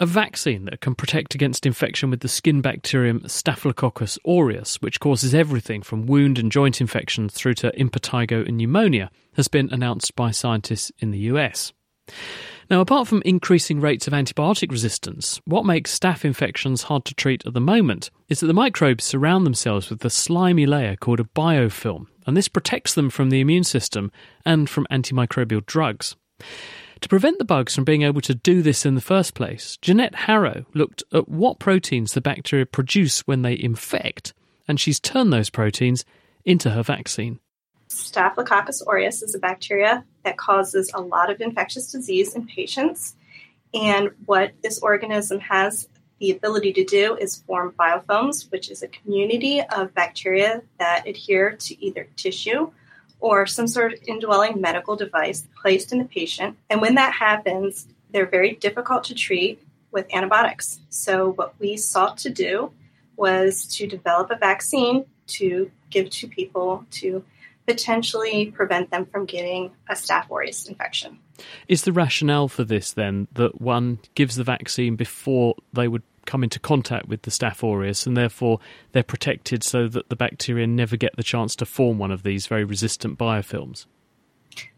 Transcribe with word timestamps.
A 0.00 0.06
vaccine 0.06 0.66
that 0.66 0.80
can 0.80 0.94
protect 0.94 1.34
against 1.34 1.66
infection 1.66 2.08
with 2.08 2.20
the 2.20 2.28
skin 2.28 2.60
bacterium 2.60 3.26
Staphylococcus 3.26 4.16
aureus, 4.24 4.76
which 4.76 5.00
causes 5.00 5.34
everything 5.34 5.82
from 5.82 6.06
wound 6.06 6.38
and 6.38 6.52
joint 6.52 6.80
infections 6.80 7.34
through 7.34 7.54
to 7.54 7.72
impetigo 7.72 8.46
and 8.46 8.56
pneumonia, 8.56 9.10
has 9.34 9.48
been 9.48 9.68
announced 9.72 10.14
by 10.14 10.30
scientists 10.30 10.92
in 11.00 11.10
the 11.10 11.18
US. 11.30 11.72
Now, 12.70 12.80
apart 12.80 13.08
from 13.08 13.22
increasing 13.24 13.80
rates 13.80 14.06
of 14.06 14.12
antibiotic 14.12 14.70
resistance, 14.70 15.40
what 15.46 15.66
makes 15.66 15.98
staph 15.98 16.24
infections 16.24 16.84
hard 16.84 17.04
to 17.06 17.14
treat 17.14 17.44
at 17.44 17.54
the 17.54 17.60
moment 17.60 18.12
is 18.28 18.38
that 18.38 18.46
the 18.46 18.54
microbes 18.54 19.02
surround 19.02 19.44
themselves 19.44 19.90
with 19.90 20.04
a 20.04 20.10
slimy 20.10 20.66
layer 20.66 20.94
called 20.94 21.18
a 21.18 21.24
biofilm, 21.24 22.06
and 22.24 22.36
this 22.36 22.46
protects 22.46 22.94
them 22.94 23.10
from 23.10 23.30
the 23.30 23.40
immune 23.40 23.64
system 23.64 24.12
and 24.44 24.70
from 24.70 24.86
antimicrobial 24.92 25.66
drugs. 25.66 26.14
To 27.00 27.08
prevent 27.08 27.38
the 27.38 27.44
bugs 27.44 27.74
from 27.74 27.84
being 27.84 28.02
able 28.02 28.20
to 28.22 28.34
do 28.34 28.60
this 28.60 28.84
in 28.84 28.94
the 28.94 29.00
first 29.00 29.34
place, 29.34 29.76
Janette 29.80 30.14
Harro 30.14 30.66
looked 30.74 31.04
at 31.12 31.28
what 31.28 31.60
proteins 31.60 32.12
the 32.12 32.20
bacteria 32.20 32.66
produce 32.66 33.20
when 33.20 33.42
they 33.42 33.58
infect, 33.58 34.34
and 34.66 34.80
she's 34.80 34.98
turned 34.98 35.32
those 35.32 35.50
proteins 35.50 36.04
into 36.44 36.70
her 36.70 36.82
vaccine. 36.82 37.38
Staphylococcus 37.88 38.82
aureus 38.86 39.22
is 39.22 39.34
a 39.34 39.38
bacteria 39.38 40.04
that 40.24 40.36
causes 40.36 40.90
a 40.92 41.00
lot 41.00 41.30
of 41.30 41.40
infectious 41.40 41.90
disease 41.90 42.34
in 42.34 42.46
patients. 42.46 43.14
And 43.72 44.10
what 44.26 44.52
this 44.62 44.80
organism 44.80 45.40
has 45.40 45.88
the 46.18 46.32
ability 46.32 46.72
to 46.74 46.84
do 46.84 47.16
is 47.16 47.36
form 47.36 47.74
biofilms, 47.78 48.50
which 48.50 48.70
is 48.70 48.82
a 48.82 48.88
community 48.88 49.62
of 49.62 49.94
bacteria 49.94 50.62
that 50.78 51.06
adhere 51.06 51.52
to 51.52 51.84
either 51.84 52.08
tissue 52.16 52.72
or 53.20 53.46
some 53.46 53.66
sort 53.66 53.92
of 53.92 54.00
indwelling 54.06 54.60
medical 54.60 54.96
device 54.96 55.46
placed 55.60 55.92
in 55.92 55.98
the 55.98 56.04
patient. 56.04 56.56
And 56.70 56.80
when 56.80 56.94
that 56.96 57.12
happens, 57.12 57.86
they're 58.10 58.26
very 58.26 58.54
difficult 58.54 59.04
to 59.04 59.14
treat 59.14 59.62
with 59.90 60.06
antibiotics. 60.14 60.80
So, 60.90 61.32
what 61.32 61.54
we 61.58 61.76
sought 61.76 62.18
to 62.18 62.30
do 62.30 62.72
was 63.16 63.66
to 63.76 63.86
develop 63.86 64.30
a 64.30 64.36
vaccine 64.36 65.04
to 65.26 65.70
give 65.90 66.10
to 66.10 66.28
people 66.28 66.84
to 66.90 67.24
potentially 67.66 68.46
prevent 68.46 68.90
them 68.90 69.04
from 69.04 69.26
getting 69.26 69.70
a 69.88 69.92
Staph 69.92 70.30
aureus 70.30 70.66
infection. 70.66 71.18
Is 71.68 71.82
the 71.82 71.92
rationale 71.92 72.48
for 72.48 72.64
this 72.64 72.92
then 72.92 73.28
that 73.32 73.60
one 73.60 73.98
gives 74.14 74.36
the 74.36 74.44
vaccine 74.44 74.96
before 74.96 75.54
they 75.72 75.86
would 75.86 76.02
come 76.28 76.44
into 76.44 76.60
contact 76.60 77.08
with 77.08 77.22
the 77.22 77.32
Staph 77.32 77.64
aureus 77.64 78.06
and 78.06 78.16
therefore 78.16 78.60
they're 78.92 79.02
protected 79.02 79.64
so 79.64 79.88
that 79.88 80.08
the 80.08 80.14
bacteria 80.14 80.66
never 80.66 80.96
get 80.96 81.16
the 81.16 81.24
chance 81.24 81.56
to 81.56 81.66
form 81.66 81.98
one 81.98 82.12
of 82.12 82.22
these 82.22 82.46
very 82.46 82.64
resistant 82.64 83.18
biofilms? 83.18 83.86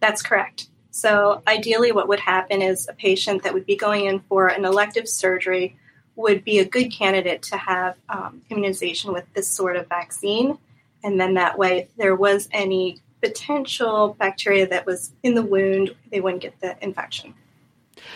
That's 0.00 0.22
correct. 0.22 0.68
So, 0.90 1.42
ideally, 1.46 1.92
what 1.92 2.08
would 2.08 2.20
happen 2.20 2.62
is 2.62 2.88
a 2.88 2.92
patient 2.92 3.42
that 3.42 3.54
would 3.54 3.66
be 3.66 3.76
going 3.76 4.06
in 4.06 4.20
for 4.20 4.48
an 4.48 4.64
elective 4.64 5.08
surgery 5.08 5.76
would 6.16 6.44
be 6.44 6.58
a 6.60 6.64
good 6.64 6.92
candidate 6.92 7.42
to 7.42 7.56
have 7.56 7.96
um, 8.08 8.42
immunization 8.50 9.12
with 9.12 9.24
this 9.34 9.48
sort 9.48 9.76
of 9.76 9.88
vaccine 9.88 10.58
and 11.04 11.20
then 11.20 11.34
that 11.34 11.58
way, 11.58 11.80
if 11.80 11.96
there 11.96 12.16
was 12.16 12.48
any 12.50 13.02
potential 13.20 14.16
bacteria 14.18 14.66
that 14.66 14.86
was 14.86 15.12
in 15.22 15.34
the 15.34 15.42
wound, 15.42 15.94
they 16.10 16.20
wouldn't 16.20 16.42
get 16.42 16.58
the 16.60 16.82
infection. 16.82 17.34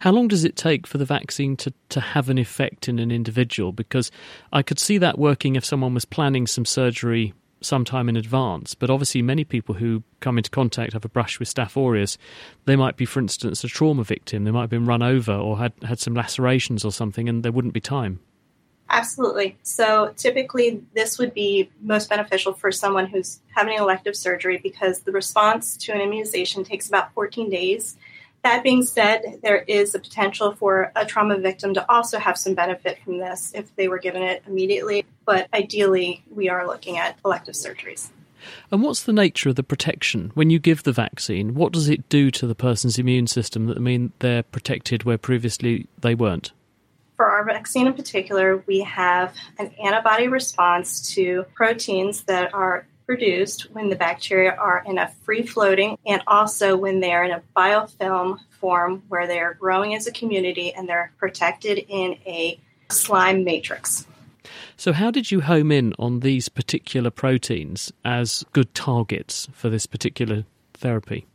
How 0.00 0.12
long 0.12 0.28
does 0.28 0.44
it 0.44 0.56
take 0.56 0.86
for 0.86 0.98
the 0.98 1.04
vaccine 1.04 1.56
to, 1.58 1.72
to 1.90 2.00
have 2.00 2.28
an 2.28 2.38
effect 2.38 2.88
in 2.88 2.98
an 2.98 3.10
individual? 3.10 3.72
Because 3.72 4.10
I 4.52 4.62
could 4.62 4.78
see 4.78 4.98
that 4.98 5.18
working 5.18 5.56
if 5.56 5.64
someone 5.64 5.94
was 5.94 6.04
planning 6.04 6.46
some 6.46 6.64
surgery 6.64 7.34
sometime 7.62 8.08
in 8.08 8.16
advance. 8.16 8.74
But 8.74 8.90
obviously, 8.90 9.22
many 9.22 9.44
people 9.44 9.74
who 9.74 10.02
come 10.20 10.38
into 10.38 10.50
contact 10.50 10.92
have 10.92 11.04
a 11.04 11.08
brush 11.08 11.38
with 11.38 11.52
Staph 11.52 11.76
aureus. 11.76 12.18
They 12.64 12.76
might 12.76 12.96
be, 12.96 13.04
for 13.04 13.20
instance, 13.20 13.64
a 13.64 13.68
trauma 13.68 14.04
victim. 14.04 14.44
They 14.44 14.50
might 14.50 14.62
have 14.62 14.70
been 14.70 14.86
run 14.86 15.02
over 15.02 15.32
or 15.32 15.58
had, 15.58 15.72
had 15.82 16.00
some 16.00 16.14
lacerations 16.14 16.84
or 16.84 16.92
something, 16.92 17.28
and 17.28 17.42
there 17.42 17.52
wouldn't 17.52 17.74
be 17.74 17.80
time. 17.80 18.20
Absolutely. 18.92 19.56
So 19.62 20.12
typically, 20.16 20.82
this 20.94 21.16
would 21.18 21.32
be 21.32 21.70
most 21.80 22.10
beneficial 22.10 22.52
for 22.52 22.72
someone 22.72 23.06
who's 23.06 23.40
having 23.54 23.78
elective 23.78 24.16
surgery 24.16 24.58
because 24.58 25.02
the 25.02 25.12
response 25.12 25.76
to 25.78 25.92
an 25.92 26.00
immunization 26.00 26.64
takes 26.64 26.88
about 26.88 27.14
14 27.14 27.48
days. 27.50 27.96
That 28.42 28.62
being 28.62 28.82
said, 28.82 29.40
there 29.42 29.58
is 29.58 29.94
a 29.94 29.98
potential 29.98 30.54
for 30.54 30.92
a 30.96 31.04
trauma 31.04 31.36
victim 31.38 31.74
to 31.74 31.90
also 31.90 32.18
have 32.18 32.38
some 32.38 32.54
benefit 32.54 32.98
from 33.04 33.18
this 33.18 33.52
if 33.54 33.74
they 33.76 33.86
were 33.86 33.98
given 33.98 34.22
it 34.22 34.42
immediately. 34.46 35.04
But 35.26 35.48
ideally, 35.52 36.24
we 36.30 36.48
are 36.48 36.66
looking 36.66 36.96
at 36.96 37.18
elective 37.24 37.54
surgeries. 37.54 38.08
And 38.70 38.82
what's 38.82 39.02
the 39.02 39.12
nature 39.12 39.50
of 39.50 39.56
the 39.56 39.62
protection? 39.62 40.30
When 40.32 40.48
you 40.48 40.58
give 40.58 40.82
the 40.82 40.92
vaccine, 40.92 41.54
what 41.54 41.72
does 41.72 41.90
it 41.90 42.08
do 42.08 42.30
to 42.30 42.46
the 42.46 42.54
person's 42.54 42.98
immune 42.98 43.26
system 43.26 43.66
that 43.66 43.80
mean 43.80 44.12
they're 44.20 44.42
protected 44.42 45.04
where 45.04 45.18
previously 45.18 45.86
they 46.00 46.14
weren't? 46.14 46.52
For 47.16 47.26
our 47.26 47.44
vaccine 47.44 47.86
in 47.86 47.92
particular, 47.92 48.64
we 48.66 48.80
have 48.80 49.34
an 49.58 49.72
antibody 49.82 50.28
response 50.28 51.14
to 51.14 51.44
proteins 51.54 52.22
that 52.22 52.54
are 52.54 52.86
produced 53.10 53.62
when 53.72 53.88
the 53.88 53.96
bacteria 53.96 54.52
are 54.52 54.84
in 54.86 54.96
a 54.96 55.08
free 55.24 55.42
floating 55.42 55.98
and 56.06 56.22
also 56.28 56.76
when 56.76 57.00
they 57.00 57.12
are 57.12 57.24
in 57.24 57.32
a 57.32 57.42
biofilm 57.56 58.38
form 58.50 59.02
where 59.08 59.26
they 59.26 59.40
are 59.40 59.54
growing 59.54 59.96
as 59.96 60.06
a 60.06 60.12
community 60.12 60.72
and 60.72 60.88
they're 60.88 61.12
protected 61.18 61.84
in 61.88 62.12
a 62.24 62.56
slime 62.88 63.42
matrix. 63.42 64.06
So, 64.76 64.92
how 64.92 65.10
did 65.10 65.32
you 65.32 65.40
home 65.40 65.72
in 65.72 65.92
on 65.98 66.20
these 66.20 66.48
particular 66.48 67.10
proteins 67.10 67.92
as 68.04 68.44
good 68.52 68.72
targets 68.76 69.48
for 69.52 69.68
this 69.68 69.86
particular 69.86 70.44
therapy? 70.74 71.26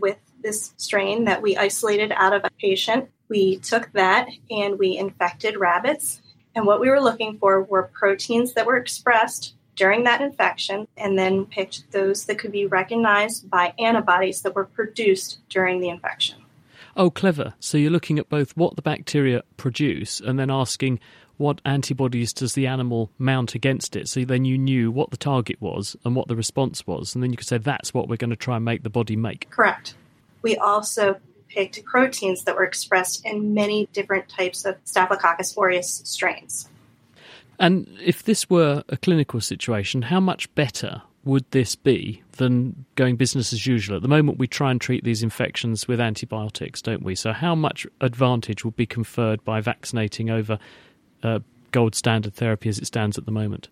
With 0.00 0.18
this 0.42 0.74
strain 0.78 1.26
that 1.26 1.42
we 1.42 1.56
isolated 1.56 2.10
out 2.16 2.32
of 2.32 2.42
a 2.42 2.50
patient, 2.60 3.08
we 3.28 3.58
took 3.58 3.92
that 3.92 4.26
and 4.50 4.80
we 4.80 4.98
infected 4.98 5.56
rabbits. 5.56 6.20
And 6.56 6.66
what 6.66 6.80
we 6.80 6.90
were 6.90 7.00
looking 7.00 7.38
for 7.38 7.62
were 7.62 7.84
proteins 7.84 8.54
that 8.54 8.66
were 8.66 8.76
expressed 8.76 9.54
during 9.76 10.04
that 10.04 10.20
infection 10.20 10.86
and 10.96 11.18
then 11.18 11.46
picked 11.46 11.90
those 11.92 12.26
that 12.26 12.38
could 12.38 12.52
be 12.52 12.66
recognized 12.66 13.48
by 13.50 13.74
antibodies 13.78 14.42
that 14.42 14.54
were 14.54 14.64
produced 14.64 15.38
during 15.48 15.80
the 15.80 15.88
infection. 15.88 16.38
Oh, 16.96 17.10
clever. 17.10 17.54
So 17.58 17.76
you're 17.76 17.90
looking 17.90 18.18
at 18.18 18.28
both 18.28 18.56
what 18.56 18.76
the 18.76 18.82
bacteria 18.82 19.42
produce 19.56 20.20
and 20.20 20.38
then 20.38 20.50
asking 20.50 21.00
what 21.36 21.60
antibodies 21.64 22.32
does 22.32 22.54
the 22.54 22.66
animal 22.66 23.10
mount 23.18 23.54
against 23.54 23.96
it. 23.96 24.08
So 24.08 24.24
then 24.24 24.44
you 24.44 24.56
knew 24.56 24.90
what 24.92 25.10
the 25.10 25.16
target 25.16 25.60
was 25.60 25.96
and 26.04 26.14
what 26.14 26.28
the 26.28 26.36
response 26.36 26.86
was. 26.86 27.14
And 27.14 27.22
then 27.22 27.32
you 27.32 27.36
could 27.36 27.48
say 27.48 27.58
that's 27.58 27.92
what 27.92 28.08
we're 28.08 28.16
going 28.16 28.30
to 28.30 28.36
try 28.36 28.56
and 28.56 28.64
make 28.64 28.84
the 28.84 28.90
body 28.90 29.16
make. 29.16 29.50
Correct. 29.50 29.94
We 30.42 30.56
also 30.56 31.16
picked 31.48 31.84
proteins 31.84 32.44
that 32.44 32.54
were 32.54 32.64
expressed 32.64 33.24
in 33.24 33.54
many 33.54 33.88
different 33.92 34.28
types 34.28 34.64
of 34.64 34.76
Staphylococcus 34.84 35.56
aureus 35.56 36.02
strains. 36.04 36.68
And 37.58 37.88
if 38.02 38.22
this 38.24 38.48
were 38.50 38.82
a 38.88 38.96
clinical 38.96 39.40
situation, 39.40 40.02
how 40.02 40.20
much 40.20 40.52
better 40.54 41.02
would 41.24 41.50
this 41.52 41.74
be 41.74 42.22
than 42.32 42.84
going 42.96 43.16
business 43.16 43.52
as 43.52 43.66
usual? 43.66 43.96
At 43.96 44.02
the 44.02 44.08
moment, 44.08 44.38
we 44.38 44.46
try 44.46 44.70
and 44.70 44.80
treat 44.80 45.04
these 45.04 45.22
infections 45.22 45.88
with 45.88 46.00
antibiotics, 46.00 46.82
don't 46.82 47.02
we? 47.02 47.14
So, 47.14 47.32
how 47.32 47.54
much 47.54 47.86
advantage 48.00 48.64
would 48.64 48.76
be 48.76 48.86
conferred 48.86 49.44
by 49.44 49.60
vaccinating 49.60 50.30
over 50.30 50.58
uh, 51.22 51.40
gold 51.70 51.94
standard 51.94 52.34
therapy 52.34 52.68
as 52.68 52.78
it 52.78 52.86
stands 52.86 53.18
at 53.18 53.24
the 53.24 53.32
moment? 53.32 53.68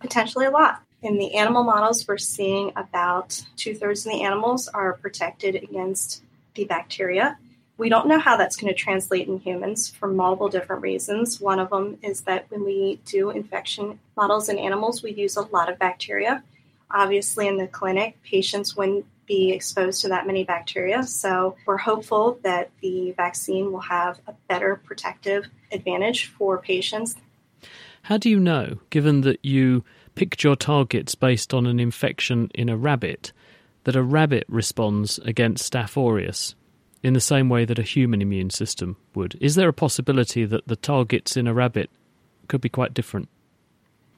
Potentially 0.00 0.46
a 0.46 0.50
lot. 0.50 0.82
In 1.02 1.18
the 1.18 1.34
animal 1.34 1.64
models, 1.64 2.06
we're 2.08 2.16
seeing 2.16 2.72
about 2.76 3.42
two 3.56 3.74
thirds 3.74 4.06
of 4.06 4.12
the 4.12 4.22
animals 4.22 4.68
are 4.68 4.94
protected 4.94 5.54
against 5.56 6.22
the 6.54 6.64
bacteria. 6.64 7.36
We 7.76 7.88
don't 7.88 8.06
know 8.06 8.20
how 8.20 8.36
that's 8.36 8.56
going 8.56 8.72
to 8.72 8.78
translate 8.78 9.26
in 9.26 9.40
humans 9.40 9.90
for 9.90 10.06
multiple 10.06 10.48
different 10.48 10.82
reasons. 10.82 11.40
One 11.40 11.58
of 11.58 11.70
them 11.70 11.98
is 12.02 12.20
that 12.22 12.46
when 12.48 12.64
we 12.64 13.00
do 13.04 13.30
infection 13.30 13.98
models 14.16 14.48
in 14.48 14.58
animals, 14.58 15.02
we 15.02 15.12
use 15.12 15.36
a 15.36 15.42
lot 15.42 15.68
of 15.68 15.78
bacteria. 15.78 16.44
Obviously, 16.88 17.48
in 17.48 17.56
the 17.56 17.66
clinic, 17.66 18.22
patients 18.22 18.76
wouldn't 18.76 19.06
be 19.26 19.50
exposed 19.50 20.02
to 20.02 20.08
that 20.08 20.26
many 20.26 20.44
bacteria. 20.44 21.02
So, 21.02 21.56
we're 21.66 21.78
hopeful 21.78 22.38
that 22.44 22.70
the 22.80 23.10
vaccine 23.12 23.72
will 23.72 23.80
have 23.80 24.20
a 24.28 24.34
better 24.48 24.76
protective 24.76 25.46
advantage 25.72 26.26
for 26.26 26.58
patients. 26.58 27.16
How 28.02 28.18
do 28.18 28.30
you 28.30 28.38
know, 28.38 28.78
given 28.90 29.22
that 29.22 29.44
you 29.44 29.82
picked 30.14 30.44
your 30.44 30.54
targets 30.54 31.16
based 31.16 31.52
on 31.52 31.66
an 31.66 31.80
infection 31.80 32.50
in 32.54 32.68
a 32.68 32.76
rabbit, 32.76 33.32
that 33.82 33.96
a 33.96 34.02
rabbit 34.02 34.44
responds 34.48 35.18
against 35.20 35.72
Staph 35.72 35.96
aureus 35.96 36.54
in 37.04 37.12
the 37.12 37.20
same 37.20 37.50
way 37.50 37.66
that 37.66 37.78
a 37.78 37.82
human 37.82 38.22
immune 38.22 38.48
system 38.48 38.96
would. 39.14 39.36
Is 39.38 39.56
there 39.56 39.68
a 39.68 39.74
possibility 39.74 40.46
that 40.46 40.66
the 40.66 40.74
targets 40.74 41.36
in 41.36 41.46
a 41.46 41.52
rabbit 41.52 41.90
could 42.48 42.62
be 42.62 42.70
quite 42.70 42.94
different? 42.94 43.28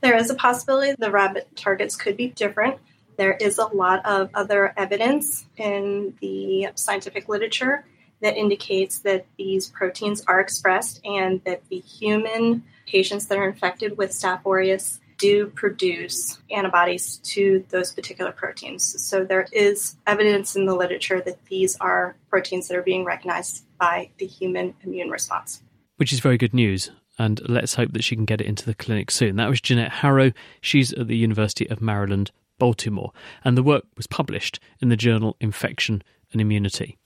There 0.03 0.17
is 0.17 0.31
a 0.31 0.37
possibility 0.37 0.94
the 0.97 1.11
rabbit 1.11 1.49
targets 1.56 1.97
could 1.97 2.17
be 2.17 2.29
different. 2.29 2.79
There 3.17 3.33
is 3.33 3.59
a 3.59 3.67
lot 3.67 4.06
of 4.06 4.31
other 4.35 4.73
evidence 4.77 5.47
in 5.56 6.15
the 6.21 6.69
scientific 6.77 7.29
literature 7.29 7.85
that 8.23 8.37
indicates 8.37 9.00
that 9.00 9.27
these 9.37 9.67
proteins 9.67 10.23
are 10.29 10.38
expressed 10.38 11.05
and 11.05 11.43
that 11.44 11.69
the 11.69 11.81
human 11.81 12.62
patients 12.87 13.27
that 13.27 13.37
are 13.37 13.49
infected 13.49 13.99
with 13.99 14.12
Staph 14.12 14.47
aureus 14.47 15.00
do 15.19 15.47
produce 15.49 16.39
antibodies 16.51 17.19
to 17.19 17.65
those 17.71 17.93
particular 17.93 18.33
proteins. 18.33 19.03
So 19.03 19.25
there 19.25 19.47
is 19.53 19.97
evidence 20.07 20.57
in 20.57 20.67
the 20.67 20.75
literature 20.75 21.21
that 21.21 21.45
these 21.47 21.77
are 21.77 22.17
proteins 22.29 22.69
that 22.69 22.77
are 22.77 22.83
being 22.83 23.05
recognized 23.05 23.65
by 23.79 24.11
the 24.19 24.27
human 24.27 24.75
immune 24.83 25.11
response. 25.11 25.63
Which 25.97 26.13
is 26.13 26.21
very 26.21 26.37
good 26.37 26.55
news. 26.55 26.91
And 27.19 27.41
let's 27.49 27.75
hope 27.75 27.93
that 27.93 28.05
she 28.05 28.15
can 28.15 28.27
get 28.27 28.41
it 28.41 28.47
into 28.47 28.67
the 28.67 28.75
clinic 28.75 29.11
soon. 29.11 29.37
That 29.37 29.49
was 29.49 29.61
Janette 29.61 29.93
Harro. 29.93 30.35
She's 30.61 30.93
at 30.93 31.09
the 31.09 31.17
University 31.17 31.69
of 31.71 31.81
Maryland, 31.81 32.31
Baltimore. 32.59 33.12
And 33.43 33.57
the 33.57 33.62
work 33.62 33.85
was 33.97 34.07
published 34.07 34.61
in 34.81 34.91
the 34.91 34.97
journal 34.97 35.37
Infection 35.41 36.03
and 36.33 36.41
Immunity. 36.41 36.99